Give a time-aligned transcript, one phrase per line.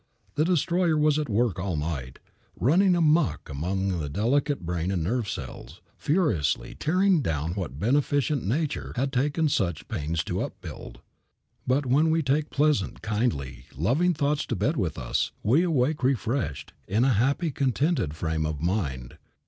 [0.33, 2.17] The destroyer was at work all night,
[2.59, 8.93] running amuck among the delicate brain and nerve cells, furiously tearing down what beneficent Nature
[8.95, 11.01] had taken such pains to upbuild.
[11.67, 16.73] But, when we take pleasant, kindly, loving thoughts to bed with us we awake refreshed,
[16.87, 19.19] in a happy, contented frame of mind.